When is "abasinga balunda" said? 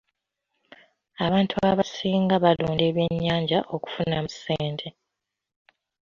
1.69-2.83